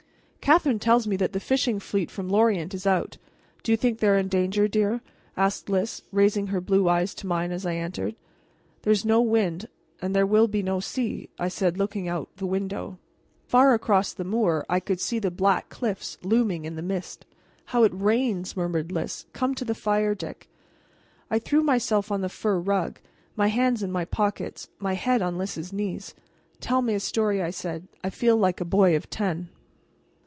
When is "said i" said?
11.47-11.77, 27.51-28.09